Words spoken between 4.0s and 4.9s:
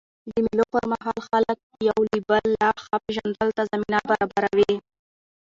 برابروي.